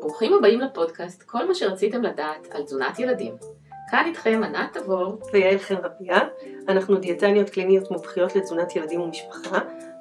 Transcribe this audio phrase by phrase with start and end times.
[0.00, 3.36] ברוכים הבאים לפודקאסט, כל מה שרציתם לדעת על תזונת ילדים.
[3.90, 6.18] כאן איתכם ענת תבור ויעל חן רביה,
[6.68, 9.58] אנחנו דיאטניות קליניות מומחיות לתזונת ילדים ומשפחה,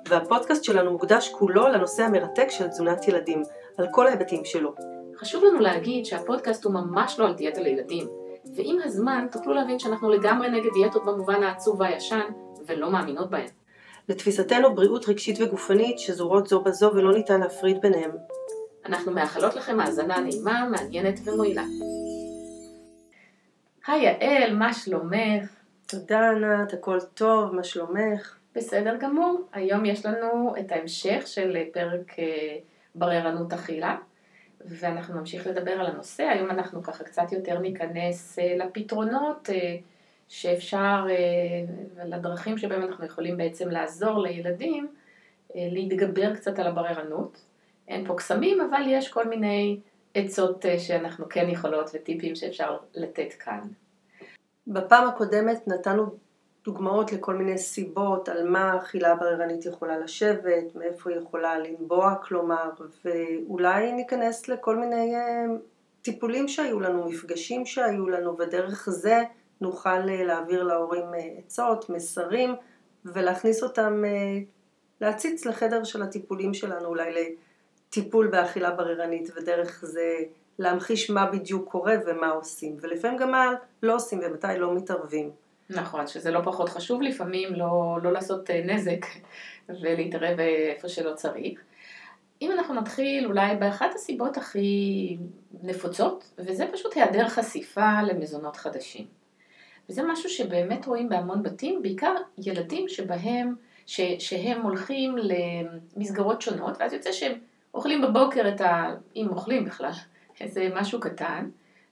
[0.10, 3.44] והפודקאסט שלנו מוקדש כולו לנושא המרתק של תזונת ילדים,
[3.78, 4.76] על כל ההיבטים שלו.
[5.18, 8.08] חשוב לנו להגיד שהפודקאסט הוא ממש לא על דיאטה לילדים,
[8.56, 12.32] ועם הזמן תוכלו להבין שאנחנו לגמרי נגד דיאטות במובן העצוב והישן,
[12.68, 13.63] ולא מאמינות בהן.
[14.10, 18.12] לתפיסתנו בריאות רגשית וגופנית שזורות זו בזו ולא ניתן להפריד ביניהם.
[18.86, 21.64] אנחנו מאחלות לכם האזנה נעימה, מעניינת ומועילה.
[23.88, 25.50] היי יעל, מה שלומך?
[25.88, 28.38] תודה ענת, הכל טוב, מה שלומך?
[28.56, 29.42] בסדר גמור.
[29.54, 32.58] היום יש לנו את ההמשך של פרק אה,
[32.96, 33.98] בררנות אכילה,
[34.66, 36.24] ואנחנו נמשיך לדבר על הנושא.
[36.24, 39.50] היום אנחנו ככה קצת יותר ניכנס אה, לפתרונות
[40.34, 41.06] אה, שאפשר,
[42.06, 44.88] לדרכים שבהם אנחנו יכולים בעצם לעזור לילדים
[45.56, 47.42] להתגבר קצת על הבררנות.
[47.88, 49.80] אין פה קסמים, אבל יש כל מיני
[50.14, 53.60] עצות שאנחנו כן יכולות וטיפים שאפשר לתת כאן.
[54.68, 56.06] בפעם הקודמת נתנו
[56.66, 62.70] דוגמאות לכל מיני סיבות על מה אכילה בררנית יכולה לשבת, מאיפה היא יכולה לנבוע כלומר,
[63.06, 65.46] ואולי ניכנס לכל מיני אה,
[66.02, 69.24] טיפולים שהיו לנו, מפגשים שהיו לנו, ודרך זה
[69.62, 72.56] נוכל אה, להעביר להורים אה, עצות, מסרים,
[73.06, 74.04] ולהכניס אותם,
[75.02, 80.18] להציץ לחדר של הטיפולים שלנו, אולי לטיפול באכילה בררנית, ודרך זה
[80.60, 83.52] להמחיש מה בדיוק קורה ומה עושים, ולפעמים גם מה
[83.84, 85.32] לא עושים ומתי לא מתערבים.
[85.70, 89.06] נכון, שזה לא פחות חשוב לפעמים לא, לא לעשות אה, נזק
[89.70, 91.60] ולהתערב איפה שלא צריך.
[92.42, 95.18] אם אנחנו נתחיל אולי באחת הסיבות הכי
[95.64, 99.06] נפוצות, וזה פשוט היעדר חשיפה למזונות חדשים.
[99.90, 105.16] וזה משהו שבאמת רואים בהמון בתים, בעיקר ילדים שבהם, ש, שהם הולכים
[105.96, 107.40] למסגרות שונות, ואז יוצא שהם
[107.74, 108.96] אוכלים בבוקר את ה...
[109.16, 109.92] אם אוכלים בכלל,
[110.42, 111.50] איזה משהו קטן,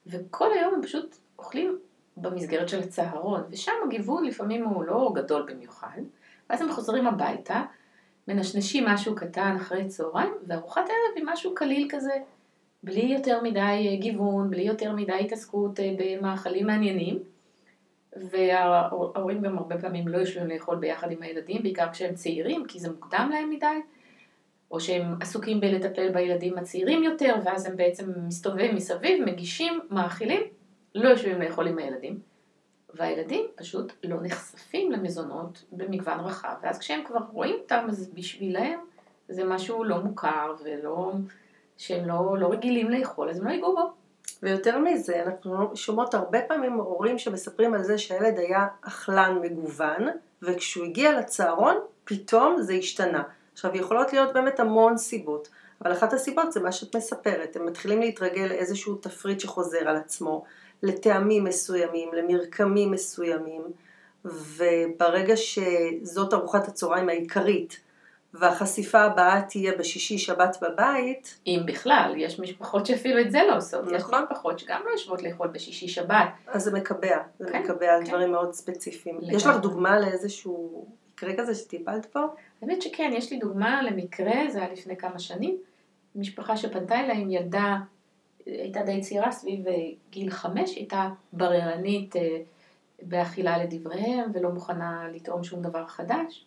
[0.07, 1.79] וכל היום הם פשוט אוכלים
[2.17, 5.97] במסגרת של הצהרון, ושם הגיוון לפעמים הוא לא גדול במיוחד,
[6.49, 7.63] ואז הם חוזרים הביתה,
[8.27, 12.13] מנשנשים משהו קטן אחרי צהריים, וארוחת ערב היא משהו קליל כזה,
[12.83, 17.19] בלי יותר מדי גיוון, בלי יותר מדי התעסקות אה, במאכלים מעניינים,
[18.15, 22.91] וההורים גם הרבה פעמים לא יושבים לאכול ביחד עם הילדים, בעיקר כשהם צעירים, כי זה
[22.91, 23.81] מוקדם להם מדי,
[24.71, 30.41] או שהם עסוקים בלטפל בילדים הצעירים יותר, ואז הם בעצם מסתובבים מסביב, מגישים, מאכילים,
[30.95, 32.19] לא יושבים לאכול עם הילדים,
[32.93, 38.79] והילדים פשוט לא נחשפים למזונות במגוון רחב, ואז כשהם כבר רואים אותם, אז בשבילם
[39.29, 41.11] זה משהו לא מוכר ולא,
[41.77, 44.00] שהם לא, לא רגילים לאכול, אז הם לא ייגעו בו.
[44.43, 50.07] ויותר מזה, אנחנו שומעות הרבה פעמים הורים שמספרים על זה שהילד היה אכלן מגוון,
[50.41, 53.23] וכשהוא הגיע לצהרון, פתאום זה השתנה.
[53.53, 55.49] עכשיו, יכולות להיות באמת המון סיבות,
[55.81, 60.43] אבל אחת הסיבות זה מה שאת מספרת, הם מתחילים להתרגל לאיזשהו תפריט שחוזר על עצמו,
[60.83, 63.61] לטעמים מסוימים, למרקמים מסוימים,
[64.25, 67.79] וברגע שזאת ארוחת הצהריים העיקרית,
[68.33, 71.39] והחשיפה הבאה תהיה בשישי שבת בבית.
[71.47, 73.91] אם בכלל, יש משפחות שאפילו את זה לא עושות.
[73.91, 73.95] נכון.
[73.95, 76.27] יש משפחות שגם לא יושבות לאכול בשישי שבת.
[76.47, 78.09] אז זה מקבע, זה כן, מקבע על כן.
[78.09, 79.17] דברים מאוד ספציפיים.
[79.17, 79.35] לגמרי.
[79.35, 82.19] יש לך דוגמה לאיזשהו מקרה כזה שטיפלת פה?
[82.61, 85.57] האמת שכן, יש לי דוגמה למקרה, זה היה לפני כמה שנים.
[86.15, 87.77] משפחה שפנתה אליי עם ילדה
[88.45, 89.73] הייתה די צעירה, סביב אה,
[90.09, 92.37] גיל חמש, הייתה בררנית אה,
[93.01, 96.45] באכילה לדבריהם ולא מוכנה לטעום שום דבר חדש.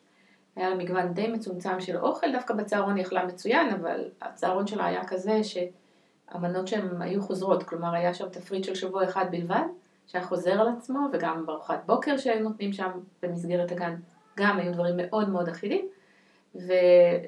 [0.56, 4.87] היה לה מגוון די מצומצם של אוכל, דווקא בצהרון היא אכלה מצוין, אבל הצהרון שלה
[4.87, 9.64] היה כזה שהמנות שהן היו חוזרות, כלומר היה שם תפריט של שבוע אחד בלבד,
[10.06, 12.91] שהיה חוזר על עצמו, וגם בארוחת בוקר שהיו נותנים שם
[13.22, 13.94] במסגרת הגן,
[14.37, 15.87] גם היו דברים מאוד מאוד אחידים,
[16.54, 16.72] ו...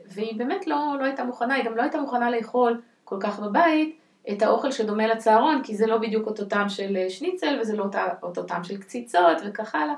[0.06, 3.98] והיא באמת לא, לא הייתה מוכנה, היא גם לא הייתה מוכנה לאכול כל כך בבית,
[4.32, 7.84] את האוכל שדומה לצהרון, כי זה לא בדיוק אותו טעם של אה, שניצל, וזה לא
[8.22, 9.94] אותו טעם של קציצות וכך הלאה.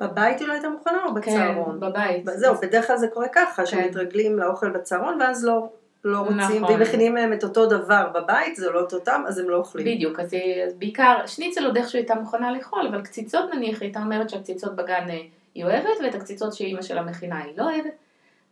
[0.00, 1.80] בבית היא לא הייתה מוכנה או בצהרון?
[1.80, 2.24] כן, בבית.
[2.34, 3.66] זהו, בדרך כלל זה קורה ככה, כן.
[3.66, 5.68] שמתרגלים לאוכל בצהרון ואז לא,
[6.04, 6.64] לא רוצים, נכון.
[6.64, 9.86] ואם מכינים להם את אותו דבר בבית, זה לא אותו טעם, אז הם לא אוכלים.
[9.86, 10.34] בדיוק, אז,
[10.66, 14.76] אז בעיקר שניצל עוד איכשהו הייתה מוכנה לאכול, אבל קציצות נניח, היא הייתה אומרת שהקציצות
[14.76, 15.20] בגן אה,
[15.54, 17.94] היא אוהבת, ואת הקציצות שאימא שלה מכינה היא לא אוהבת,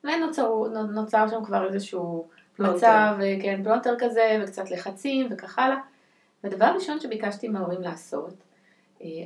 [0.04, 2.28] ונוצר שם כבר איזשהו...
[2.58, 5.76] מצב, כן, פלונטר כזה, וקצת לחצים וכך הלאה.
[6.44, 8.47] והדבר הראשון שביקשתי מההורים לעשות, אה,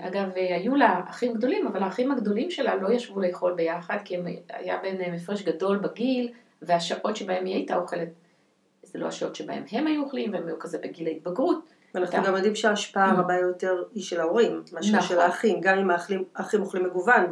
[0.01, 4.17] אגב, היו לה אחים גדולים, אבל האחים הגדולים שלה לא ישבו לאכול ביחד, כי
[4.49, 6.33] היה ביניהם הפרש גדול בגיל,
[6.63, 8.09] והשעות שבהם היא הייתה אוכלת,
[8.83, 11.65] זה לא השעות שבהם הם היו אוכלים, והם היו כזה בגיל ההתבגרות.
[11.95, 13.15] ואנחנו גם יודעים שההשפעה mm.
[13.17, 15.09] הרבה יותר היא של ההורים, מאשר נכון.
[15.09, 15.91] של האחים, גם אם
[16.35, 17.25] האחים אוכלים מגוון,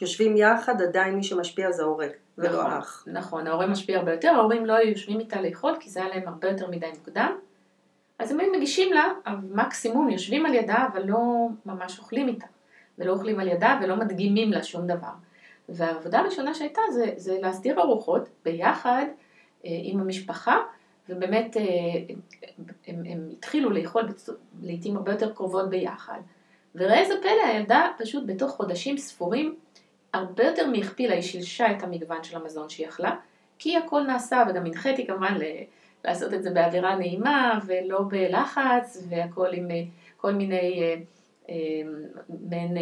[0.00, 2.06] יושבים יחד, עדיין מי שמשפיע זה ההורה,
[2.38, 3.04] ולא נכון, האח.
[3.06, 6.28] נכון, ההורה משפיע הרבה יותר, ההורים לא היו יושבים איתה לאכול, כי זה היה להם
[6.28, 7.38] הרבה יותר מדי מוקדם.
[8.18, 9.12] אז הם היו מגישים לה,
[9.50, 12.46] מקסימום יושבים על ידה, אבל לא ממש אוכלים איתה.
[12.98, 15.12] ולא אוכלים על ידה ולא מדגימים לה שום דבר.
[15.68, 19.04] והעבודה הראשונה שהייתה זה, זה להסדיר ארוחות ביחד
[19.64, 20.56] אה, עם המשפחה,
[21.08, 21.62] ובאמת אה,
[22.86, 24.02] הם, הם התחילו לאכול
[24.62, 26.18] לעיתים הרבה יותר קרובות ביחד.
[26.74, 29.54] וראה איזה פלא, הילדה פשוט בתוך חודשים ספורים
[30.12, 33.16] הרבה יותר מהכפילה, היא שילשה את המגוון של המזון שהיא אכלה,
[33.58, 35.34] כי הכל נעשה, וגם הנחיתי כמובן
[36.04, 39.82] לעשות את זה באווירה נעימה ולא בלחץ, והכל עם אה,
[40.16, 40.94] כל מיני אה,
[41.50, 41.54] אה,
[42.48, 42.76] מעין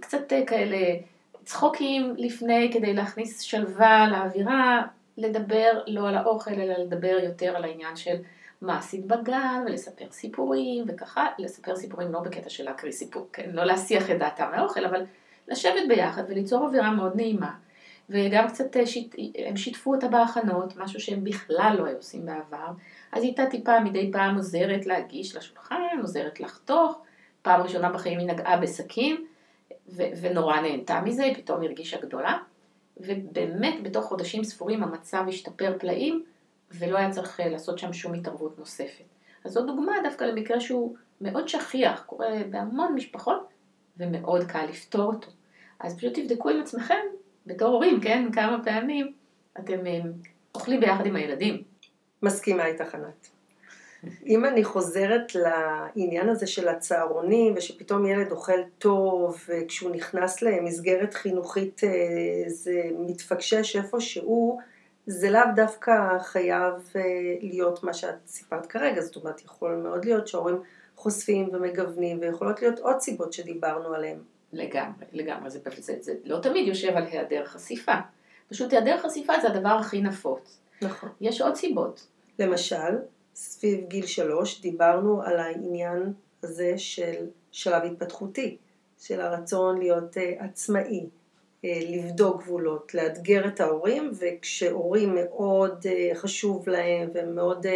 [0.00, 0.96] קצת כאלה
[1.44, 4.82] צחוקים לפני כדי להכניס שלווה לאווירה,
[5.16, 8.16] לדבר לא על האוכל אלא לדבר יותר על העניין של
[8.62, 13.50] מה עשית בגן ולספר סיפורים וככה, לספר סיפורים לא בקטע של להקריא סיפור, כן?
[13.52, 15.04] לא להסיח את דעתם מהאוכל, אבל
[15.48, 17.50] לשבת ביחד וליצור אווירה מאוד נעימה.
[18.12, 19.14] וגם קצת אה, שיט,
[19.46, 22.66] הם שיתפו אותה בהכנות, משהו שהם בכלל לא היו עושים בעבר.
[23.12, 27.02] אז היא הייתה טיפה מדי פעם עוזרת להגיש לשולחן, עוזרת לחתוך.
[27.42, 29.24] פעם ראשונה בחיים היא נגעה בסכין,
[29.88, 32.38] ו- ונורא נהנתה מזה, היא פתאום הרגישה גדולה.
[32.96, 36.24] ובאמת בתוך חודשים ספורים המצב השתפר פלאים,
[36.70, 39.04] ולא היה צריך אה, לעשות שם שום התערבות נוספת.
[39.44, 43.48] אז זו דוגמה דווקא למקרה שהוא מאוד שכיח, קורה בהמון משפחות,
[43.96, 45.30] ומאוד קל לפתור אותו.
[45.80, 47.04] אז פשוט תבדקו עם עצמכם,
[47.46, 49.12] בתור הורים, כן, כמה פעמים
[49.60, 50.00] אתם אה,
[50.54, 51.62] אוכלים ביחד עם הילדים.
[52.22, 53.28] מסכימה איתך ענת.
[54.26, 61.80] אם אני חוזרת לעניין הזה של הצהרונים, ושפתאום ילד אוכל טוב, וכשהוא נכנס למסגרת חינוכית
[61.84, 61.88] אה,
[62.46, 64.58] זה מתפקשש איפשהו,
[65.06, 67.02] זה לאו דווקא חייב אה,
[67.40, 70.56] להיות מה שאת סיפרת כרגע, זאת אומרת, יכול מאוד להיות שההורים
[70.96, 74.18] חושפים ומגוונים, ויכולות להיות עוד סיבות שדיברנו עליהן.
[74.52, 77.94] לגמרי, לגמרי, זה, זה, זה לא תמיד יושב על היעדר חשיפה.
[78.48, 80.58] פשוט היעדר חשיפה זה הדבר הכי נפוץ.
[80.82, 81.08] נכון.
[81.20, 82.06] יש עוד סיבות.
[82.38, 82.96] למשל,
[83.34, 86.12] סביב גיל שלוש דיברנו על העניין
[86.42, 88.56] הזה של שלב התפתחותי,
[88.98, 96.68] של הרצון להיות uh, עצמאי, uh, לבדוק גבולות, לאתגר את ההורים, וכשהורים מאוד uh, חשוב
[96.68, 97.70] להם ומאוד uh,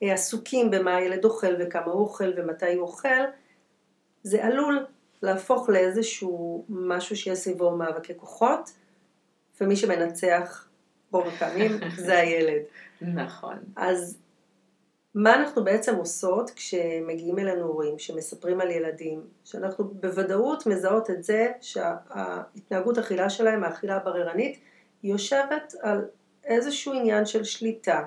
[0.00, 3.24] עסוקים במה הילד אוכל וכמה הוא אוכל ומתי הוא אוכל,
[4.22, 4.86] זה עלול
[5.22, 8.70] להפוך לאיזשהו משהו שיש סביבו מאבקי כוחות,
[9.60, 10.68] ומי שמנצח
[11.12, 11.72] רוב הפעמים
[12.06, 12.62] זה הילד.
[13.00, 13.56] נכון.
[13.76, 14.18] אז
[15.14, 21.52] מה אנחנו בעצם עושות כשמגיעים אלינו הורים שמספרים על ילדים, שאנחנו בוודאות מזהות את זה
[21.60, 24.58] שההתנהגות אכילה שלהם, האכילה הבררנית,
[25.02, 26.04] היא יושבת על
[26.44, 28.04] איזשהו עניין של שליטה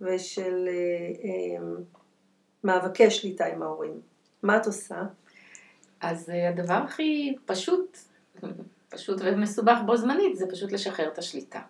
[0.00, 0.74] ושל אה,
[1.24, 1.66] אה,
[2.64, 4.00] מאבקי שליטה עם ההורים.
[4.42, 5.02] מה את עושה?
[6.04, 7.98] אז אה, הדבר הכי פשוט,
[8.88, 11.60] פשוט ומסובך בו זמנית, זה פשוט לשחרר את השליטה.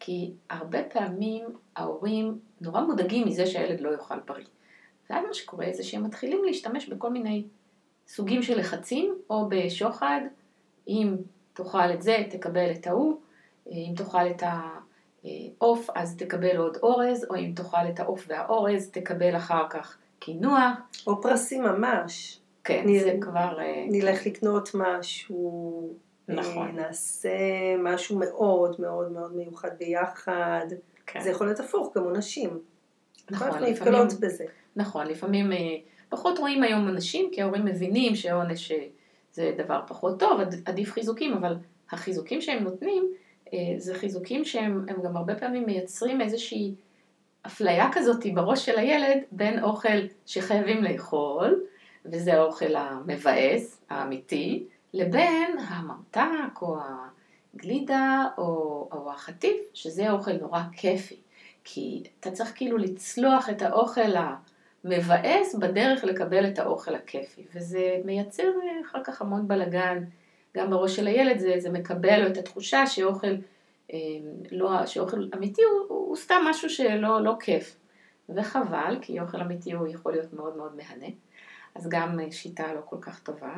[0.00, 1.44] כי הרבה פעמים
[1.76, 4.46] ההורים נורא מודאגים מזה שהילד לא יאכל בריא.
[5.10, 7.44] ואז מה שקורה זה שהם מתחילים להשתמש בכל מיני
[8.08, 10.20] סוגים של לחצים, או בשוחד,
[10.88, 11.16] אם
[11.52, 13.20] תאכל את זה, תקבל את ההוא,
[13.66, 19.36] אם תאכל את העוף, אז תקבל עוד אורז, או אם תאכל את העוף והאורז, תקבל
[19.36, 20.78] אחר כך קינוח.
[21.06, 22.39] או פרסים ממש.
[22.64, 23.00] כן, נ...
[23.00, 23.60] זה כבר...
[23.60, 25.94] אה, נלך לקנות משהו,
[26.28, 26.66] נכון.
[26.66, 27.38] אה, נעשה
[27.78, 30.66] משהו מאוד מאוד מאוד מיוחד ביחד.
[31.06, 31.20] כן.
[31.20, 32.58] זה יכול להיות הפוך, גם עונשים.
[33.30, 34.44] נכון, אנחנו נתקלות בזה.
[34.76, 35.58] נכון, לפעמים אה,
[36.08, 38.72] פחות רואים היום אנשים, כי ההורים מבינים שעונש
[39.32, 41.56] זה דבר פחות טוב, עדיף חיזוקים, אבל
[41.90, 43.12] החיזוקים שהם נותנים,
[43.76, 46.74] זה חיזוקים שהם גם הרבה פעמים מייצרים איזושהי
[47.46, 51.60] אפליה כזאת בראש של הילד בין אוכל שחייבים לאכול,
[52.06, 54.64] וזה האוכל המבאס, האמיתי,
[54.94, 56.76] לבין הממתק או
[57.54, 61.16] הגלידה או, או החטיף, שזה אוכל נורא כיפי.
[61.64, 64.10] כי אתה צריך כאילו לצלוח את האוכל
[64.84, 68.48] המבאס בדרך לקבל את האוכל הכיפי, וזה מייצר
[68.86, 70.04] אחר כך המון בלגן,
[70.56, 73.34] גם בראש של הילד זה, זה מקבל את התחושה שאוכל,
[73.92, 73.98] אה,
[74.52, 77.76] לא, שאוכל אמיתי הוא, הוא סתם משהו שלא לא כיף.
[78.34, 81.06] וחבל, כי אוכל אמיתי הוא יכול להיות מאוד מאוד מהנה.
[81.74, 83.54] אז גם אה, שיטה לא כל כך טובה.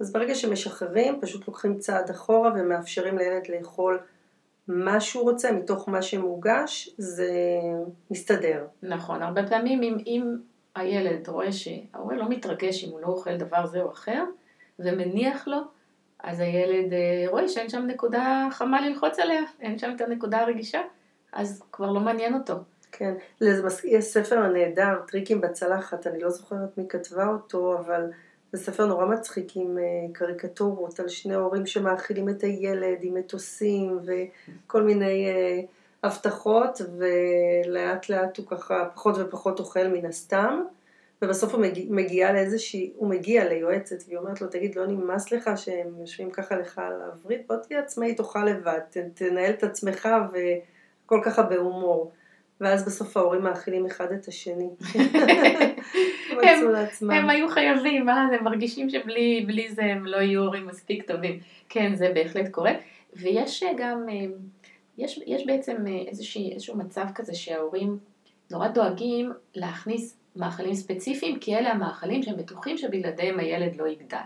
[0.00, 4.00] אז ברגע שמשחררים, פשוט לוקחים צעד אחורה ומאפשרים לילד לאכול
[4.68, 7.32] מה שהוא רוצה מתוך מה שמוגש, זה
[8.10, 8.66] מסתדר.
[8.82, 10.36] נכון, הרבה פעמים אם, אם
[10.74, 14.24] הילד רואה שההורה לא מתרגש אם הוא לא אוכל דבר זה או אחר,
[14.78, 15.58] ומניח לו,
[16.18, 20.80] אז הילד אה, רואה שאין שם נקודה חמה ללחוץ עליה, אין שם את הנקודה הרגישה,
[21.32, 22.54] אז כבר לא מעניין אותו.
[22.92, 23.14] כן,
[23.84, 28.10] יש ספר נהדר, טריקים בצלחת, אני לא זוכרת מי כתבה אותו, אבל
[28.52, 33.98] זה ספר נורא מצחיק עם אה, קריקטורות על שני הורים שמאכילים את הילד עם מטוסים
[34.04, 35.60] וכל מיני אה,
[36.02, 40.62] הבטחות, ולאט לאט הוא ככה פחות ופחות אוכל מן הסתם.
[41.22, 45.50] ובסוף הוא מגיע, מגיע לאיזושהי, הוא מגיע ליועצת והיא אומרת לו, תגיד, לא נמאס לך
[45.56, 47.40] שהם יושבים ככה לך על הווריד?
[47.46, 48.80] בוא תהיה עצמאי, תאכל לבד,
[49.14, 52.12] תנהל את עצמך והכל ככה בהומור.
[52.60, 54.68] ואז בסוף ההורים מאכילים אחד את השני.
[56.42, 58.14] הם, הם היו חייבים, אה?
[58.14, 61.40] הם מרגישים שבלי זה הם לא יהיו הורים מספיק טובים.
[61.68, 62.72] כן, זה בהחלט קורה.
[63.16, 64.26] ויש גם, אה,
[64.98, 67.98] יש, יש בעצם אה, איזושהי, איזשהו מצב כזה שההורים
[68.50, 74.18] נורא דואגים להכניס מאכלים ספציפיים, כי אלה המאכלים שהם בטוחים שבלעדיהם הילד לא יגדל.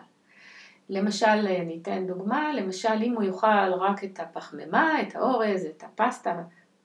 [0.89, 6.43] למשל, אה, ניתן דוגמה, למשל אם הוא יאכל רק את הפחמימה, את האורז, את הפסטה,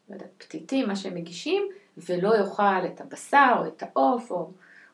[0.09, 1.63] לא יודעת, פתיתים, מה שהם מגישים,
[1.97, 4.49] ולא יאכל את הבשר או את העוף או,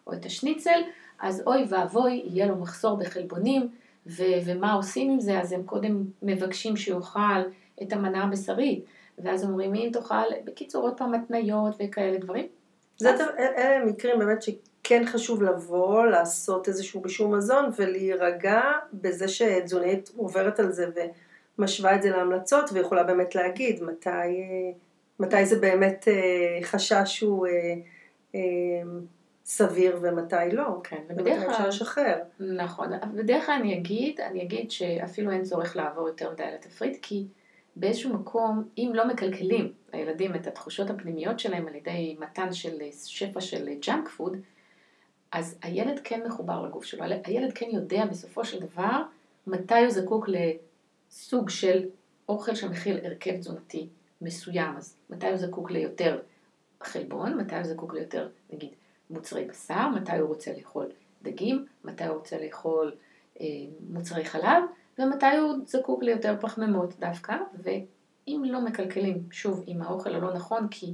[0.07, 0.81] או את השניצל,
[1.19, 3.69] אז אוי ואבוי, יהיה לו מחסור בחלבונים,
[4.07, 5.39] ו- ומה עושים עם זה?
[5.39, 7.41] אז הם קודם מבקשים שיאכל
[7.81, 8.86] את המנה הבשרית,
[9.19, 12.48] ואז אומרים, אם תאכל, בקיצור, עוד פעם התניות וכאלה דברים.
[12.98, 13.22] זה אז...
[13.39, 18.62] אלה מקרים באמת שכן חשוב לבוא, לעשות איזשהו בישור מזון ולהירגע
[18.93, 20.86] בזה שתזונאית עוברת על זה
[21.57, 24.10] ומשווה את זה להמלצות ויכולה באמת להגיד מתי,
[25.19, 27.51] מתי זה באמת אה, חשש שהוא אה,
[28.36, 28.41] אה,
[29.45, 30.81] סביר ומתי לא.
[30.84, 31.51] כן, ובדרך כלל...
[31.51, 32.17] אפשר לשחרר.
[32.39, 36.98] נכון, בדרך כלל אני אגיד, אני אגיד שאפילו אין צורך לעבור יותר מדי על התפריט,
[37.01, 37.25] כי
[37.75, 43.41] באיזשהו מקום, אם לא מקלקלים לילדים את התחושות הפנימיות שלהם על ידי מתן של שפע
[43.41, 44.38] של junk food,
[45.31, 49.01] אז הילד כן מחובר לגוף שלו, הילד כן יודע בסופו של דבר
[49.48, 51.86] מתי הוא זקוק לסוג של
[52.29, 53.88] אוכל שמכיל הרכב תזונתי
[54.22, 56.19] מסוים, אז מתי הוא זקוק ליותר
[56.84, 58.69] חלבון, מתי הוא זקוק ליותר נגיד
[59.10, 60.88] מוצרי בשר, מתי הוא רוצה לאכול
[61.22, 62.95] דגים, מתי הוא רוצה לאכול
[63.41, 63.45] אה,
[63.89, 64.63] מוצרי חלב,
[65.00, 70.93] ומתי הוא זקוק ליותר פחמימות דווקא, ואם לא מקלקלים, שוב, עם האוכל הלא נכון, כי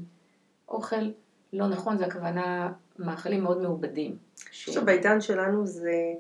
[0.69, 1.11] אוכל
[1.53, 4.17] לא נכון זה הכוונה מאכלים מאוד מעובדים.
[4.49, 4.77] עכשיו ש...
[4.77, 6.13] בעידן שלנו זה,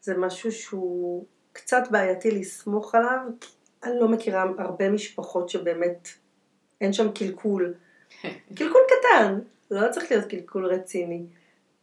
[0.00, 3.18] זה משהו שהוא קצת בעייתי לסמוך עליו,
[3.84, 6.08] אני לא מכירה הרבה משפחות שבאמת
[6.80, 7.74] אין שם קלקול.
[8.54, 9.38] קלקול קטן,
[9.70, 11.22] לא צריך להיות קלקול רציני,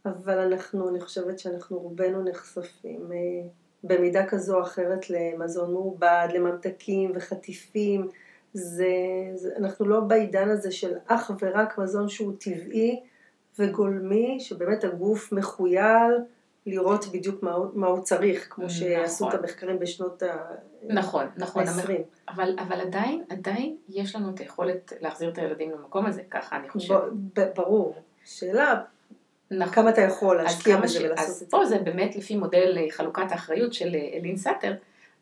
[0.06, 3.48] אבל אנחנו, אני חושבת שאנחנו רובנו נחשפים אה,
[3.84, 8.08] במידה כזו או אחרת למזון מעובד, לממתקים וחטיפים.
[8.54, 8.86] זה,
[9.36, 13.00] זה, אנחנו לא בעידן הזה של אך ורק מזון שהוא טבעי
[13.60, 16.14] וגולמי, שבאמת הגוף מחוייל
[16.66, 18.78] לראות בדיוק מה, מה הוא צריך, כמו נכון.
[18.78, 20.38] שעשו את המחקרים בשנות ה...
[20.84, 21.92] נכון, נכון, ה-20.
[22.30, 26.70] אבל, אבל עדיין, עדיין יש לנו את היכולת להחזיר את הילדים למקום הזה, ככה אני
[26.70, 27.02] חושבת.
[27.56, 27.96] ברור.
[28.26, 28.82] שאלה,
[29.52, 29.74] נכון.
[29.74, 31.46] כמה אתה יכול להשקיע בזה ולעשות את זה.
[31.46, 34.74] אז פה זה באמת לפי מודל אה, חלוקת האחריות של אה, אלין סאטר,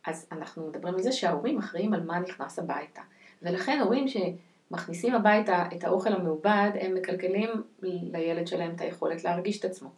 [0.05, 3.01] אז אנחנו מדברים על זה שההורים אחראים על מה נכנס הביתה.
[3.41, 7.49] ולכן הורים שמכניסים הביתה את האוכל המעובד, הם מקלקלים
[7.81, 9.89] לילד שלהם את היכולת להרגיש את עצמו.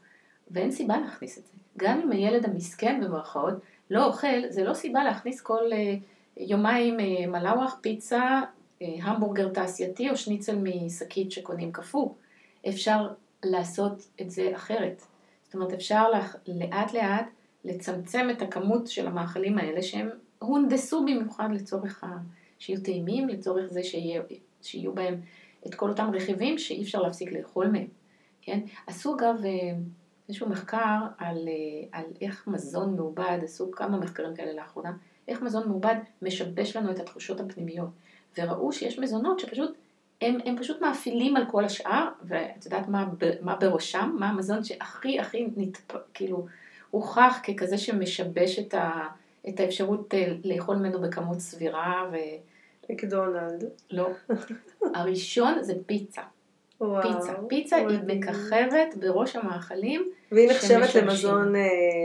[0.52, 1.54] ואין סיבה להכניס את זה.
[1.78, 3.54] גם אם הילד המסכן במרכאות
[3.90, 5.96] לא אוכל, זה לא סיבה להכניס כל אה,
[6.38, 6.98] יומיים
[7.32, 8.42] מלאווח, פיצה,
[8.82, 12.10] המבורגר תעשייתי או שניצל משקית שקונים קפוא.
[12.70, 13.08] אפשר
[13.46, 15.04] לעשות את זה אחרת.
[15.44, 16.04] זאת אומרת, אפשר
[16.48, 17.26] לאט לאט
[17.66, 20.10] לצמצם את הכמות של המאכלים האלה שהם
[20.40, 22.08] הונדסו במיוחד לצורך ה...
[22.60, 24.22] שיהיו טעימים, לצורך זה שיה...
[24.62, 25.22] שיהיו בהם
[25.68, 27.88] את כל אותם רכיבים שאי אפשר להפסיק לאכול מהם,
[28.42, 28.60] כן?
[28.88, 29.52] עשו אגב אה,
[30.30, 34.92] איזשהו מחקר על, אה, על איך מזון מעובד, עשו כמה מחקרים כאלה לאחרונה,
[35.28, 37.90] איך מזון מעובד משבש לנו את התחושות הפנימיות,
[38.38, 39.74] וראו שיש מזונות שפשוט
[40.22, 43.06] הם, הם פשוט מאפילים על כל השאר, ואת יודעת מה,
[43.42, 44.16] מה בראשם?
[44.20, 45.96] מה המזון שהכי הכי נתפ...
[46.14, 46.46] כאילו
[46.92, 49.08] הוכח ככזה שמשבש את, ה,
[49.50, 52.16] את האפשרות אה, לאכול ממנו בכמות סבירה ו...
[52.90, 53.64] מקדונלד.
[53.92, 54.10] לא.
[54.96, 56.22] הראשון זה פיצה.
[56.84, 57.34] וואו, פיצה.
[57.48, 57.90] פיצה וואו.
[57.90, 60.10] היא מככבת בראש המאכלים.
[60.32, 61.62] והיא נחשבת למזון אה,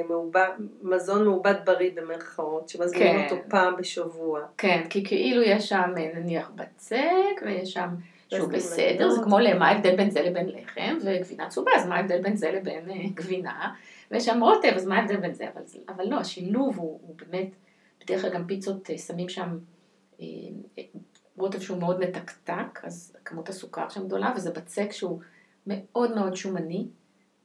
[0.08, 0.49] מעובד,
[0.82, 3.35] מזון מעובד בריא במרכאות, שמזמינים כן.
[3.35, 4.40] אותו פעם בשבוע.
[4.58, 7.88] כן, כי כאילו יש שם אה, נניח בצק, ויש שם
[8.28, 12.23] שהוא בסדר, זה כמו למה ההבדל בין זה לבין לחם, וגבינה צהובה, אז מה ההבדל
[12.23, 13.75] בין זה לבין אה, גבינה,
[14.11, 17.49] ויש שם רוטב, אז מה ההבדל בין זה, אבל, אבל לא, השילוב הוא, הוא באמת,
[18.04, 19.58] בדרך כלל גם פיצות שמים שם
[21.38, 25.21] רוטב שהוא מאוד מתקתק, אז כמות הסוכר שם גדולה, וזה בצק שהוא
[25.66, 26.87] מאוד מאוד שומני.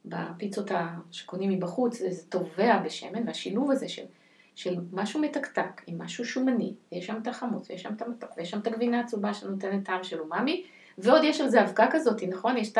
[0.04, 0.70] בפיצות
[1.10, 4.02] שקונים מבחוץ זה טובע בשמן, והשילוב הזה של,
[4.54, 8.50] של משהו מתקתק עם משהו שומני, ויש שם את החמוץ, ויש שם את המתוק, ויש
[8.50, 10.64] שם את הגבינה הצהובה שנותנת טעם של אומאמי,
[10.98, 12.56] ועוד יש על זה אבקה כזאת, נכון?
[12.56, 12.78] יש את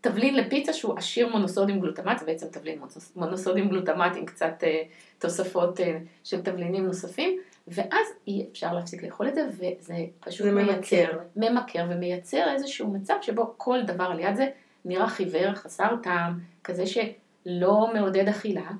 [0.00, 2.80] תבלין לפיצה שהוא עשיר מונוסודיום גלוטמט, זה בעצם תבלין
[3.16, 4.82] מונוסודיום גלוטמט עם קצת אה,
[5.18, 7.38] תוספות אה, של תבלינים נוספים,
[7.70, 13.54] ואז אי אפשר להפסיק לאכול את זה, וזה פשוט מייצר, ממכר ומייצר איזשהו מצב שבו
[13.56, 14.48] כל דבר על יד זה
[14.84, 18.70] נראה חיוור, חסר טעם, כזה שלא מעודד אכילה,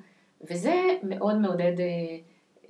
[0.51, 2.19] וזה מאוד מעודד אה,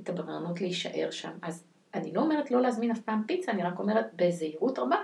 [0.01, 1.31] את הבררנות להישאר שם.
[1.43, 4.97] אז אני לא אומרת לא להזמין אף פעם פיצה, אני רק אומרת בזהירות רבה,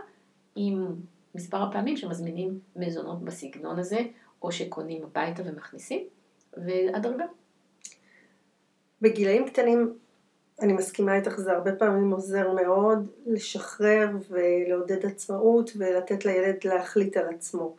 [0.57, 0.95] עם
[1.35, 3.99] מספר הפעמים שמזמינים מזונות בסגנון הזה,
[4.43, 6.03] או שקונים הביתה ומכניסים,
[6.57, 7.25] והדרגה.
[9.01, 9.93] בגילאים קטנים,
[10.61, 17.35] אני מסכימה איתך, זה הרבה פעמים עוזר מאוד לשחרר ולעודד עצמאות ולתת לילד להחליט על
[17.35, 17.77] עצמו.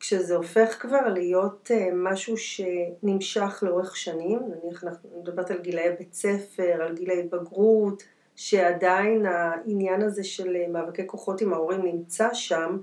[0.00, 6.14] כשזה הופך כבר להיות אה, משהו שנמשך לאורך שנים, נניח אנחנו מדברת על גילאי בית
[6.14, 8.02] ספר, על גילאי בגרות,
[8.36, 12.78] שעדיין העניין הזה של אה, מאבקי כוחות עם ההורים נמצא שם,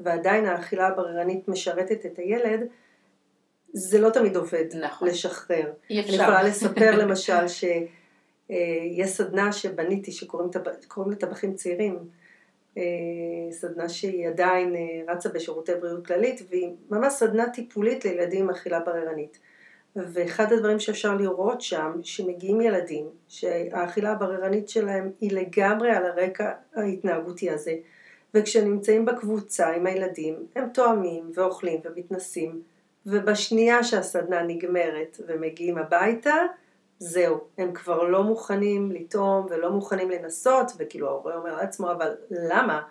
[0.00, 2.60] ועדיין האכילה הבררנית משרתת את הילד,
[3.72, 5.08] זה לא תמיד עובד נכון.
[5.08, 5.72] לשחרר.
[5.90, 6.12] אי אפשר.
[6.14, 7.74] אני יכולה לספר למשל שיש
[8.50, 11.98] אה, סדנה שבניתי שקוראים לטבחים צעירים,
[12.78, 12.82] אה,
[13.50, 14.74] סדנה שהיא עדיין
[15.08, 19.38] רצה בשירותי בריאות כללית והיא ממש סדנה טיפולית לילדים עם אכילה בררנית.
[19.96, 27.50] ואחד הדברים שאפשר לראות שם, שמגיעים ילדים, שהאכילה הבררנית שלהם היא לגמרי על הרקע ההתנהגותי
[27.50, 27.74] הזה,
[28.34, 32.62] וכשנמצאים בקבוצה עם הילדים, הם תואמים ואוכלים ומתנסים,
[33.06, 36.34] ובשנייה שהסדנה נגמרת ומגיעים הביתה,
[36.98, 42.82] זהו, הם כבר לא מוכנים לטעום ולא מוכנים לנסות, וכאילו ההורה אומר לעצמו, אבל למה?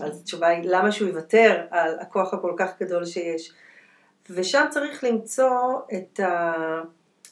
[0.00, 3.52] אז התשובה היא, למה שהוא יוותר על הכוח הכל כך גדול שיש?
[4.30, 6.20] ושם צריך למצוא את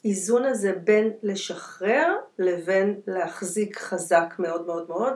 [0.05, 5.13] האיזון הזה בין לשחרר לבין להחזיק חזק מאוד מאוד מאוד.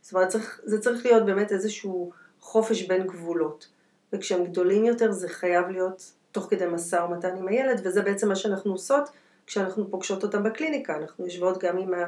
[0.00, 3.68] זאת אומרת, צריך, זה צריך להיות באמת איזשהו חופש בין גבולות.
[4.12, 8.36] וכשהם גדולים יותר זה חייב להיות תוך כדי משא ומתן עם הילד, וזה בעצם מה
[8.36, 9.08] שאנחנו עושות
[9.46, 10.96] כשאנחנו פוגשות אותם בקליניקה.
[10.96, 12.04] אנחנו יושבות גם עם ה...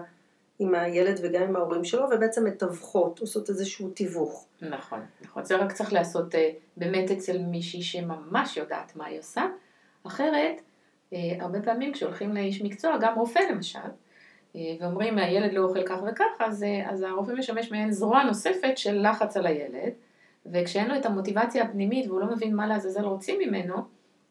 [0.59, 4.47] עם הילד וגם עם ההורים שלו, ובעצם מתווכות, עושות איזשהו תיווך.
[4.62, 5.45] נכון, נכון.
[5.45, 9.47] זה רק צריך לעשות אה, באמת אצל מישהי שממש יודעת מה היא עושה.
[10.06, 10.60] אחרת,
[11.13, 13.78] אה, הרבה פעמים כשהולכים לאיש מקצוע, גם רופא למשל,
[14.56, 19.08] אה, ואומרים הילד לא אוכל כך וכך, אז, אז הרופא משמש מעין זרוע נוספת של
[19.08, 19.93] לחץ על הילד,
[20.47, 23.76] וכשאין לו את המוטיבציה הפנימית והוא לא מבין מה לעזאזל רוצים ממנו,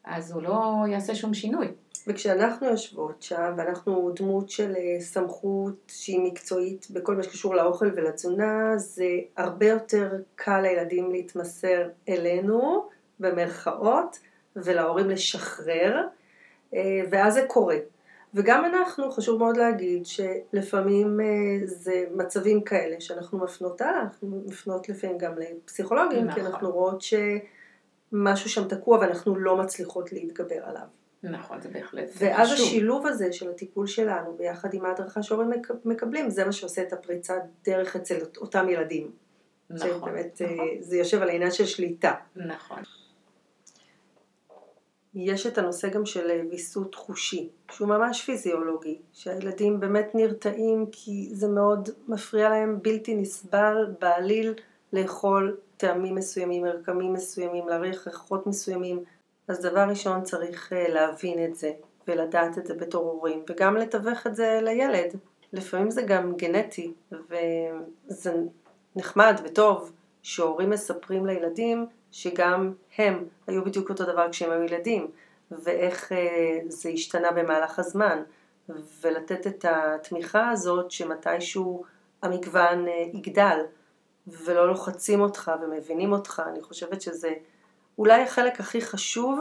[0.04, 1.68] אז הוא לא יעשה שום שינוי.
[2.08, 8.78] וכשאנחנו יושבות שם, ואנחנו דמות של אה, סמכות שהיא מקצועית בכל מה שקשור לאוכל ולתזונה,
[8.78, 9.06] זה
[9.38, 12.90] הרבה יותר קל לילדים להתמסר אלינו,
[13.20, 14.20] במרכאות,
[14.56, 16.08] ולהורים לשחרר,
[16.74, 17.78] אה, ואז זה קורה.
[18.34, 21.26] וגם אנחנו, חשוב מאוד להגיד שלפעמים אה,
[21.66, 26.42] זה מצבים כאלה שאנחנו מפנות הלאה, אנחנו מפנות לפעמים גם לפסיכולוגים, נכון.
[26.42, 31.05] כי אנחנו רואות שמשהו שם תקוע ואנחנו לא מצליחות להתגבר עליו.
[31.32, 32.66] נכון, זה בהחלט ואז חשוב.
[32.66, 35.50] השילוב הזה של הטיפול שלנו ביחד עם ההדרכה שהורים
[35.86, 39.12] מקבלים, זה מה שעושה את הפריצת דרך אצל אותם ילדים.
[39.70, 39.90] נכון.
[39.90, 40.68] שבאמת, נכון.
[40.80, 42.14] זה יושב על העניין של שליטה.
[42.36, 42.80] נכון.
[45.16, 51.30] יש את הנושא גם של אה, ויסות חושי, שהוא ממש פיזיולוגי, שהילדים באמת נרתעים כי
[51.32, 54.54] זה מאוד מפריע להם בלתי נסבל בעליל
[54.94, 59.04] לאכול טעמים מסוימים, מרקמים מסוימים, להריח ריחות מסוימים.
[59.48, 61.72] אז דבר ראשון צריך אה, להבין את זה
[62.08, 65.16] ולדעת את זה בתור הורים וגם לתווך את זה לילד.
[65.54, 68.34] לפעמים זה גם גנטי וזה
[68.96, 69.92] נחמד וטוב
[70.24, 75.12] שהורים מספרים לילדים שגם הם היו בדיוק אותו דבר כשהם היו ילדים
[75.52, 78.24] ואיך אה, זה השתנה במהלך הזמן
[79.02, 81.84] ולתת את התמיכה הזאת שמתישהו
[82.22, 83.60] המגוון אה, יגדל
[84.28, 87.34] ולא לוחצים אותך ומבינים אותך, אני חושבת שזה
[87.98, 89.40] אולי החלק הכי חשוב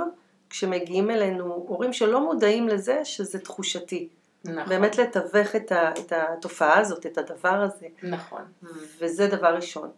[0.50, 4.08] כשמגיעים אלינו הורים שלא מודעים לזה שזה תחושתי.
[4.44, 4.68] נכון.
[4.68, 7.86] באמת לתווך את, ה, את התופעה הזאת, את הדבר הזה.
[8.02, 8.42] נכון.
[8.98, 9.90] וזה דבר ראשון.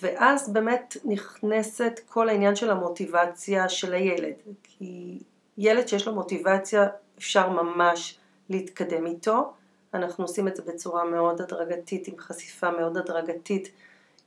[0.00, 4.34] ואז באמת נכנסת כל העניין של המוטיבציה של הילד.
[4.62, 5.18] כי
[5.58, 6.86] ילד שיש לו מוטיבציה
[7.18, 8.18] אפשר ממש
[8.50, 9.52] להתקדם איתו.
[9.94, 13.68] אנחנו עושים את זה בצורה מאוד הדרגתית, עם חשיפה מאוד הדרגתית.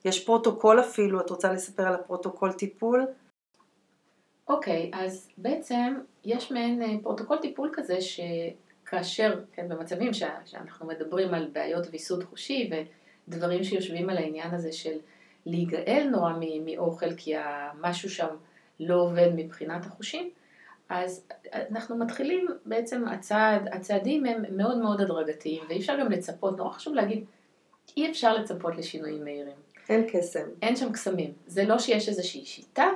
[0.06, 3.08] יש פרוטוקול אפילו, את רוצה לספר על הפרוטוקול טיפול?
[4.52, 5.94] אוקיי, אז בעצם
[6.26, 10.24] יש מעין אה, פרוטוקול טיפול כזה שכאשר, כן, במצבים ש...
[10.46, 12.70] שאנחנו מדברים על בעיות ויסות חושי
[13.28, 14.98] ודברים שיושבים על העניין הזה של
[15.46, 16.34] להיגאל נורא
[16.66, 17.34] מאוכל כי
[17.82, 18.28] משהו שם
[18.80, 20.30] לא עובד מבחינת החושים,
[20.90, 26.72] אז אנחנו מתחילים בעצם, הצעד, הצעדים הם מאוד מאוד הדרגתיים ואי אפשר גם לצפות, נורא
[26.72, 27.26] חשוב להגיד,
[27.98, 29.56] אי אפשר לצפות לשינויים מהירים.
[29.90, 30.48] אין קסם.
[30.62, 31.34] אין שם קסמים.
[31.48, 32.88] זה לא שיש איזושהי שיטה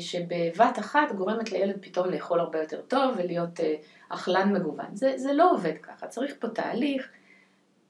[0.00, 3.60] שבבת אחת גורמת לילד פתאום לאכול הרבה יותר טוב ולהיות
[4.08, 4.86] אכלן מגוון.
[4.96, 7.08] זה, זה לא עובד ככה, צריך פה תהליך.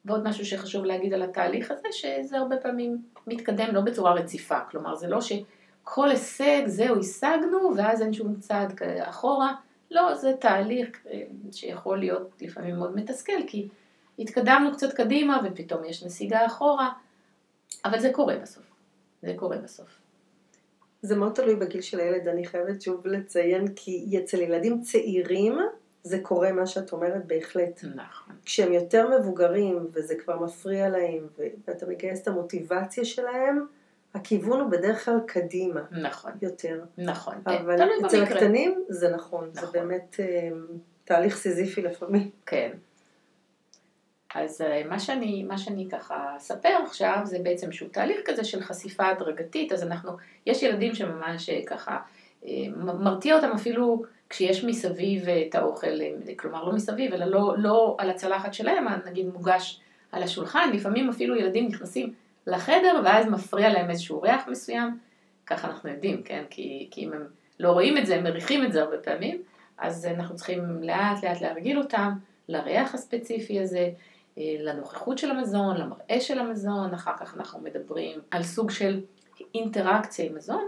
[0.05, 4.61] ועוד משהו שחשוב להגיד על התהליך הזה, שזה הרבה פעמים מתקדם לא בצורה רציפה.
[4.71, 9.55] כלומר, זה לא שכל הישג, זהו, השגנו, ואז אין שום צעד אחורה.
[9.91, 13.69] לא, זה תהליך אה, שיכול להיות לפעמים מאוד מתסכל, כי
[14.19, 16.91] התקדמנו קצת קדימה ופתאום יש נסיגה אחורה,
[17.85, 18.65] אבל זה קורה בסוף.
[19.23, 19.98] זה קורה בסוף.
[21.03, 25.59] זה מאוד תלוי בגיל של הילד, אני חייבת שוב לציין, כי אצל ילדים צעירים
[26.03, 27.85] זה קורה מה שאת אומרת בהחלט.
[27.95, 28.35] נכון.
[28.45, 31.27] כשהם יותר מבוגרים וזה כבר מפריע להם
[31.69, 33.67] ואתה מגייס את המוטיבציה שלהם,
[34.15, 35.81] הכיוון הוא בדרך כלל קדימה.
[35.91, 36.33] נכון.
[36.43, 36.85] יותר.
[36.99, 37.35] נכון.
[37.47, 39.71] אבל אצל הקטנים זה נכון, נכון.
[39.71, 40.49] זה באמת אה,
[41.05, 42.31] תהליך סיזיפי לפעמים.
[42.47, 42.71] כן.
[44.35, 48.61] אז אה, מה שאני, מה שאני ככה אספר עכשיו זה בעצם שהוא תהליך כזה של
[48.61, 50.13] חשיפה הדרגתית, אז אנחנו,
[50.47, 51.99] יש ילדים שממש אה, ככה,
[52.77, 56.01] מרתיע אותם אפילו כשיש מסביב את האוכל,
[56.37, 59.81] כלומר לא מסביב, אלא לא, לא על הצלחת שלהם, נגיד מוגש
[60.13, 62.15] על השולחן, לפעמים אפילו ילדים נכנסים
[62.47, 64.99] לחדר ואז מפריע להם איזשהו ריח מסוים,
[65.47, 66.45] ככה אנחנו יודעים, כן?
[66.51, 67.27] כי, כי אם הם
[67.61, 69.43] לא רואים את זה, הם מריחים את זה הרבה פעמים,
[69.79, 72.13] אז אנחנו צריכים לאט לאט להרגיל אותם
[72.49, 73.91] לריח הספציפי הזה, אה,
[74.39, 79.01] לנוכחות של המזון, למראה של המזון, אחר כך אנחנו מדברים על סוג של
[79.55, 80.65] אינטראקציה עם מזון,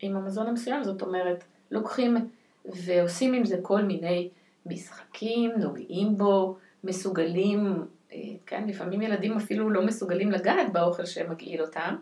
[0.00, 2.16] עם המזון המסוים, זאת אומרת, לוקחים
[2.64, 4.28] ועושים עם זה כל מיני
[4.66, 11.96] משחקים, נוגעים בו, מסוגלים אה, כן, לפעמים ילדים אפילו לא מסוגלים לגעת באוכל שמגעיל אותם.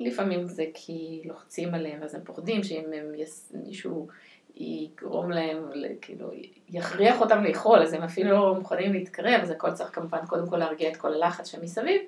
[0.00, 3.52] לפעמים זה כי לוחצים עליהם אז הם פוחדים שאם הם יס...
[3.64, 4.08] מישהו
[4.56, 6.30] יגרום להם, כאילו,
[6.68, 10.56] יכריח אותם לאכול, אז הם אפילו לא מוכנים להתקרב, אז הכל צריך כמובן קודם כל
[10.56, 12.02] להרגיע את כל הלחץ שמסביב,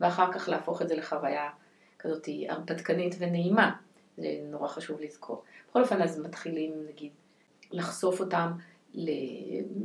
[0.00, 1.50] ואחר כך להפוך את זה לחוויה
[1.98, 3.72] כזאת הרפתקנית ונעימה.
[4.16, 5.42] זה נורא חשוב לזכור.
[5.70, 7.12] בכל אופן, אז מתחילים, נגיד,
[7.72, 8.52] לחשוף אותם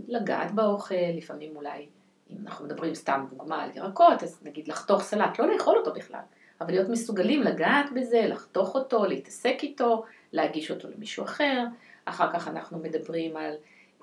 [0.08, 1.88] לגעת באוכל, לפעמים אולי
[2.30, 6.20] אם אנחנו מדברים סתם דוגמה על ירקות, אז נגיד לחתוך סלט, לא לאכול אותו בכלל,
[6.62, 11.66] אבל להיות מסוגלים לגעת בזה, לחתוך אותו, להתעסק איתו, להגיש אותו למישהו אחר,
[12.12, 13.54] אחר כך אנחנו מדברים על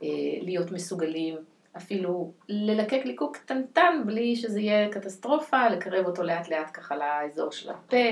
[0.02, 0.08] אה,
[0.40, 1.36] להיות מסוגלים
[1.76, 7.70] אפילו ללקק ליקוק קטנטן בלי שזה יהיה קטסטרופה, לקרב אותו לאט לאט ככה לאזור של
[7.70, 8.06] הפה,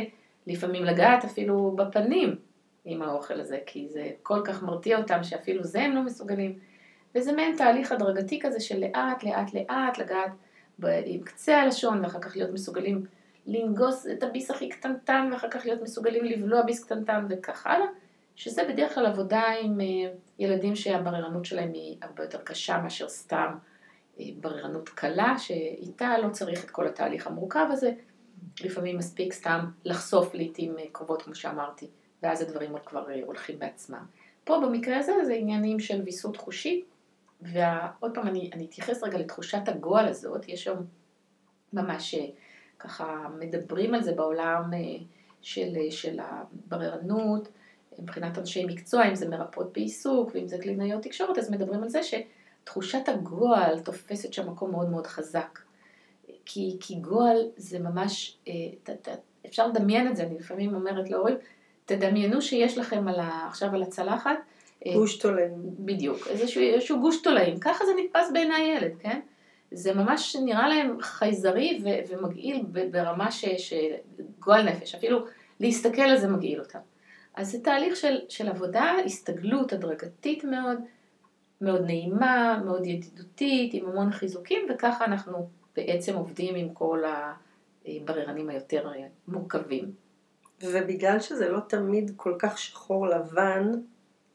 [0.46, 2.36] לפעמים לגעת אפילו בפנים
[2.84, 6.58] עם האוכל הזה, כי זה כל כך מרתיע אותם שאפילו זה הם לא מסוגלים.
[7.14, 10.30] וזה מעין תהליך הדרגתי כזה של לאט לאט לאט לגעת
[11.04, 13.04] עם קצה הלשון ואחר כך להיות מסוגלים
[13.46, 17.86] לנגוס את הביס הכי קטנטן ואחר כך להיות מסוגלים לבלוע ביס קטנטן וכך הלאה,
[18.36, 19.86] שזה בדרך כלל עבודה עם אה,
[20.38, 23.54] ילדים שהבררנות שלהם היא הרבה יותר קשה מאשר סתם
[24.20, 27.92] אה, בררנות קלה, שאיתה לא צריך את כל התהליך המורכב הזה,
[28.64, 31.86] לפעמים מספיק סתם לחשוף לעיתים אה, קרובות כמו שאמרתי,
[32.22, 34.04] ואז הדברים כבר הולכים בעצמם.
[34.44, 36.84] פה במקרה הזה זה עניינים של ויסות חושי,
[37.40, 40.76] ועוד פעם אני, אני אתייחס רגע לתחושת הגועל הזאת, יש שם
[41.72, 42.14] ממש
[42.78, 44.70] ככה מדברים על זה בעולם
[45.42, 47.48] של, של הבררנות,
[47.98, 52.00] מבחינת אנשי מקצוע, אם זה מרפאות בעיסוק ואם זה קלינאיות תקשורת, אז מדברים על זה
[52.02, 55.58] שתחושת הגועל תופסת שם מקום מאוד מאוד חזק.
[56.44, 58.38] כי, כי גועל זה ממש,
[58.82, 59.08] ת, ת,
[59.46, 61.36] אפשר לדמיין את זה, אני לפעמים אומרת להורים,
[61.84, 64.38] תדמיינו שיש לכם על ה, עכשיו על הצלחת
[64.86, 65.52] אה, גוש תולעים.
[65.62, 69.20] בדיוק, איזשהו, איזשהו גוש תולעים, ככה זה נתפס בעיני ילד, כן?
[69.70, 75.18] זה ממש נראה להם חייזרי ו- ומגעיל ברמה ש- שגועל נפש, אפילו
[75.60, 76.78] להסתכל על זה מגעיל אותם.
[77.36, 80.78] אז זה תהליך של, של עבודה, הסתגלות הדרגתית מאוד,
[81.60, 87.02] מאוד נעימה, מאוד ידידותית, עם המון חיזוקים, וככה אנחנו בעצם עובדים עם כל
[87.86, 88.90] הבררנים היותר
[89.28, 89.92] מורכבים.
[90.62, 93.70] ובגלל שזה לא תמיד כל כך שחור לבן,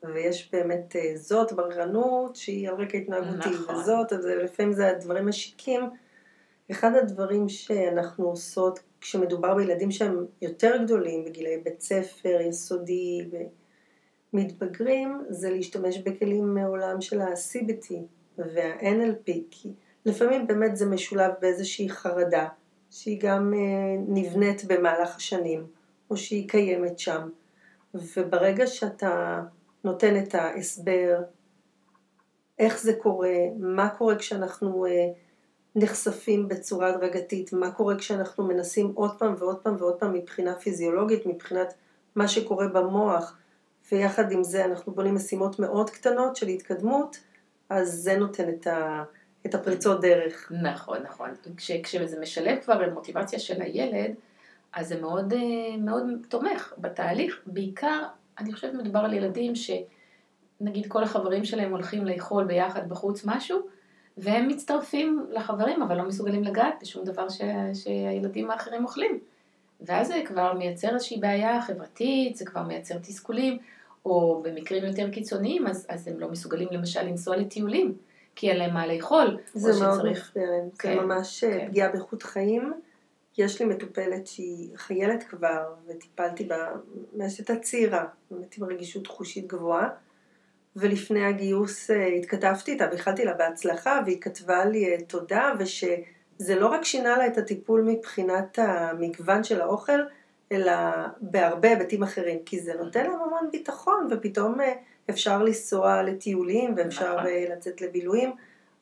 [0.03, 3.75] ויש באמת אה, זאת בררנות שהיא על רקע התנהגותי, נכון.
[3.75, 5.89] וזאת, אז לפעמים זה הדברים משיקים.
[6.71, 13.29] אחד הדברים שאנחנו עושות כשמדובר בילדים שהם יותר גדולים, בגילי בית ספר, יסודי
[14.33, 17.93] ומתבגרים, זה להשתמש בכלים מעולם של ה-CBT
[18.37, 19.69] וה-NLP, כי
[20.05, 22.47] לפעמים באמת זה משולב באיזושהי חרדה,
[22.91, 23.59] שהיא גם אה,
[24.07, 25.67] נבנית במהלך השנים,
[26.09, 27.29] או שהיא קיימת שם.
[27.93, 29.43] וברגע שאתה
[29.83, 31.21] נותן את ההסבר,
[32.59, 35.07] איך זה קורה, מה קורה כשאנחנו אה,
[35.75, 41.25] נחשפים בצורה הדרגתית, מה קורה כשאנחנו מנסים עוד פעם ועוד פעם ועוד פעם מבחינה פיזיולוגית,
[41.25, 41.73] מבחינת
[42.15, 43.37] מה שקורה במוח,
[43.91, 47.17] ויחד עם זה אנחנו בונים משימות מאוד קטנות של התקדמות,
[47.69, 49.03] אז זה נותן את, ה,
[49.45, 50.51] את הפריצות דרך.
[50.61, 51.29] נכון, נכון.
[51.57, 54.11] כש, כשזה משלב כבר במוטיבציה של הילד,
[54.73, 58.03] אז זה מאוד, אה, מאוד תומך בתהליך, בעיקר
[58.39, 63.59] אני חושבת מדובר על ילדים שנגיד כל החברים שלהם הולכים לאכול ביחד בחוץ משהו,
[64.17, 67.41] והם מצטרפים לחברים, אבל לא מסוגלים לגעת בשום דבר ש...
[67.73, 69.19] שהילדים האחרים אוכלים.
[69.81, 73.57] ואז זה כבר מייצר איזושהי בעיה חברתית, זה כבר מייצר תסכולים,
[74.05, 77.93] או במקרים יותר קיצוניים, אז, אז הם לא מסוגלים למשל לנסוע לטיולים,
[78.35, 79.37] כי אין להם מה לאכול.
[79.53, 80.27] זה מאוד שצריך...
[80.27, 81.67] מסתרם, כן, זה ממש אה, כן.
[81.67, 82.73] פגיעה באיכות חיים.
[83.37, 86.67] יש לי מטופלת שהיא חיילת כבר, וטיפלתי בה
[87.29, 89.89] שהייתה צעירה, באמת עם רגישות חושית גבוהה,
[90.75, 96.67] ולפני הגיוס אה, התכתבתי איתה ואיחלתי לה בהצלחה, והיא כתבה לי אה, תודה, ושזה לא
[96.67, 100.01] רק שינה לה את הטיפול מבחינת המגוון של האוכל,
[100.51, 100.73] אלא
[101.21, 104.73] בהרבה היבטים אחרים, כי זה נותן להם המון ביטחון, ופתאום אה,
[105.09, 107.31] אפשר לנסוע לטיולים, ואפשר נכון.
[107.51, 108.31] לצאת לבילויים,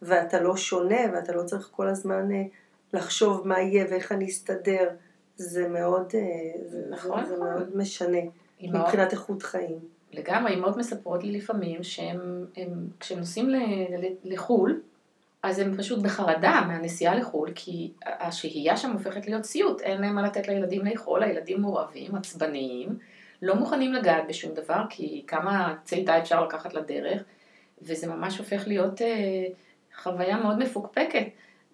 [0.02, 2.30] ואתה לא שונה, ואתה לא צריך כל הזמן
[2.93, 4.89] לחשוב מה יהיה ואיך אני אסתדר.
[5.36, 6.12] זה מאוד,
[6.65, 7.54] זה, נכון, זה, זה נכון.
[7.54, 8.19] מאוד משנה
[8.62, 9.99] מבחינת איכות חיים.
[10.12, 13.50] לגמרי, אמהות מספרות לי לפעמים שהם, הם, כשהם נוסעים
[14.24, 14.82] לחו"ל,
[15.43, 20.22] אז הם פשוט בחרדה מהנסיעה לחו"ל, כי השהייה שם הופכת להיות סיוט, אין להם מה
[20.22, 23.00] לתת לילדים לאכול, הילדים מעורבים, עצבניים,
[23.41, 27.24] לא מוכנים לגעת בשום דבר, כי כמה צידה אפשר לקחת לדרך,
[27.82, 29.45] וזה ממש הופך להיות אה,
[29.95, 31.26] חוויה מאוד מפוקפקת.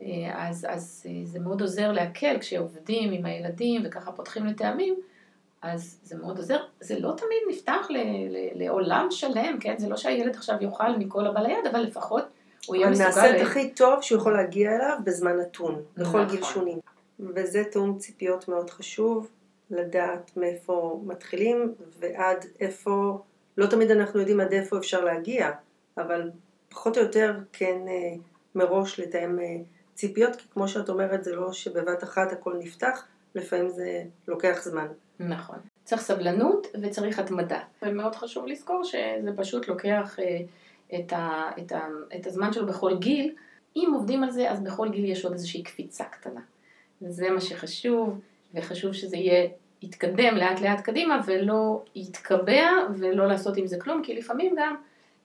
[0.02, 4.96] אה, אז, אז אה, זה מאוד עוזר להקל כשעובדים עם הילדים וככה פותחים לטעמים.
[5.66, 6.58] אז זה מאוד עוזר.
[6.80, 7.98] זה לא תמיד נפתח ל,
[8.30, 9.76] ל, לעולם שלם, כן?
[9.78, 12.24] זה לא שהילד עכשיו יאכל מכל הבא ליד, אבל לפחות
[12.66, 13.36] הוא יהיה מסוגל...
[13.36, 16.28] את הכי טוב שהוא יכול להגיע אליו בזמן נתון, בכל נכון.
[16.28, 16.80] גיל שונים.
[17.20, 19.30] וזה תיאום ציפיות מאוד חשוב,
[19.72, 23.22] לדעת מאיפה מתחילים ועד איפה,
[23.58, 25.52] לא תמיד אנחנו יודעים עד איפה אפשר להגיע,
[25.98, 26.32] אבל
[26.70, 28.16] פחות או יותר כן אה,
[28.56, 29.46] מראש לתאם אה,
[29.94, 34.88] ציפיות, כי כמו שאת אומרת זה לא שבבת אחת הכל נפתח, לפעמים זה לוקח זמן.
[35.20, 35.58] נכון.
[35.84, 37.60] צריך סבלנות וצריך התמדה.
[37.82, 40.40] ומאוד חשוב לזכור שזה פשוט לוקח אה,
[41.00, 43.36] את, ה, את, ה, את הזמן שלו בכל גיל.
[43.76, 46.42] אם עובדים על זה, אז בכל גיל יש עוד איזושהי קפיצה קטנה.
[47.02, 48.20] וזה מה שחשוב,
[48.54, 49.48] וחשוב שזה יהיה,
[49.82, 54.76] יתקדם לאט לאט קדימה, ולא יתקבע, ולא לעשות עם זה כלום, כי לפעמים גם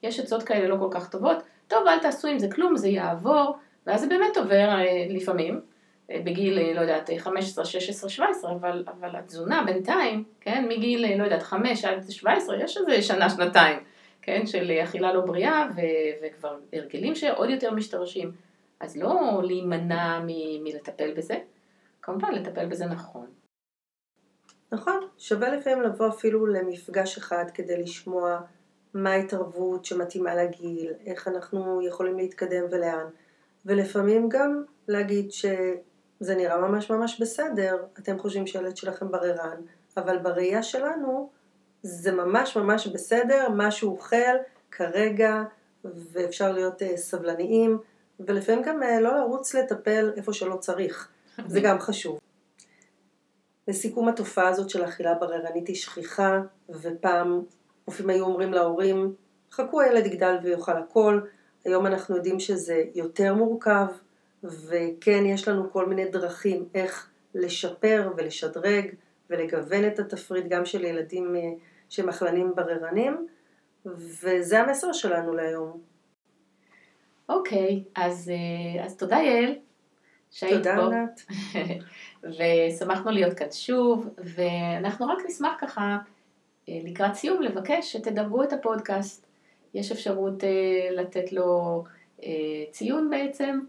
[0.03, 1.37] יש עצות כאלה לא כל כך טובות.
[1.67, 5.61] טוב, אל תעשו עם זה כלום, זה יעבור, ואז זה באמת עובר אה, לפעמים.
[6.23, 11.23] בגיל, אה, לא יודעת, 15, 16, 17, אבל, אבל התזונה בינתיים, כן, מגיל, אה, לא
[11.23, 13.79] יודעת, 5 עד 17, יש איזה שנה, שנתיים,
[14.21, 15.81] כן, של אכילה לא בריאה, ו,
[16.23, 18.31] וכבר הרגלים שעוד יותר משתרשים.
[18.79, 20.27] אז לא להימנע מ,
[20.63, 21.37] מלטפל בזה,
[22.01, 23.25] כמובן לטפל בזה נכון.
[24.71, 28.39] נכון, שווה לפעמים לבוא אפילו למפגש אחד כדי לשמוע
[28.93, 33.05] מה ההתערבות שמתאימה לגיל, איך אנחנו יכולים להתקדם ולאן,
[33.65, 35.45] ולפעמים גם להגיד ש...
[36.21, 39.61] זה נראה ממש ממש בסדר, אתם חושבים שילד שלכם בררן,
[39.97, 41.29] אבל בראייה שלנו
[41.83, 44.35] זה ממש ממש בסדר, מה שהוא אוכל
[44.71, 45.43] כרגע,
[45.85, 47.77] ואפשר להיות uh, סבלניים,
[48.19, 51.09] ולפעמים גם uh, לא לרוץ לטפל איפה שלא צריך,
[51.47, 52.19] זה גם חשוב.
[53.67, 57.41] לסיכום התופעה הזאת של אכילה בררנית היא שכיחה, ופעם
[57.85, 59.15] רופאים היו אומרים להורים,
[59.51, 61.21] חכו הילד יגדל ויאכל הכל,
[61.65, 63.85] היום אנחנו יודעים שזה יותר מורכב,
[64.43, 68.85] וכן יש לנו כל מיני דרכים איך לשפר ולשדרג
[69.29, 71.41] ולגוון את התפריט גם של ילדים אה,
[71.89, 73.27] שמחלנים בררנים,
[73.85, 75.81] וזה המסר שלנו להיום.
[77.29, 79.55] אוקיי, okay, אז, אה, אז תודה יעל
[80.31, 80.81] שהיית תודה, פה.
[80.81, 81.25] תודה ענת.
[82.69, 85.97] ושמחנו להיות כאן שוב, ואנחנו רק נשמח ככה
[86.69, 89.27] אה, לקראת סיום לבקש שתדרגו את הפודקאסט.
[89.73, 90.43] יש אפשרות
[90.91, 91.83] לתת לו
[92.71, 93.59] ציון בעצם.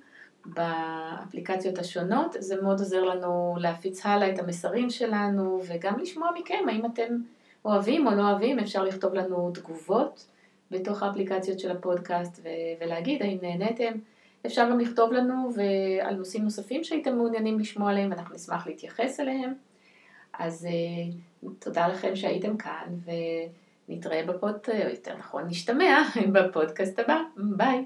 [0.47, 6.87] באפליקציות השונות, זה מאוד עוזר לנו להפיץ הלאה את המסרים שלנו וגם לשמוע מכם האם
[6.87, 7.17] אתם
[7.65, 10.27] אוהבים או לא אוהבים, אפשר לכתוב לנו תגובות
[10.71, 13.93] בתוך האפליקציות של הפודקאסט ו- ולהגיד האם נהניתם.
[14.47, 19.55] אפשר גם לכתוב לנו ועל נושאים נוספים שהייתם מעוניינים לשמוע עליהם ואנחנו נשמח להתייחס אליהם.
[20.39, 22.87] אז uh, תודה לכם שהייתם כאן
[23.89, 24.55] ונתראה בפוד...
[24.69, 26.03] או יותר נכון נשתמע
[26.33, 27.19] בפודקאסט הבא.
[27.37, 27.85] ביי.